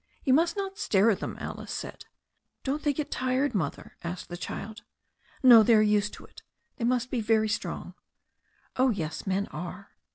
[0.23, 2.05] "You must not stare at them," Alice said.
[2.63, 4.81] "Don't they get tired, mother?" asked the child.
[5.43, 6.41] "No, they are used to it."
[6.77, 7.93] "They must be very strong."
[8.77, 9.91] "Oh, yes, men are."